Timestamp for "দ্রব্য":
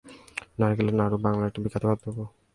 2.03-2.19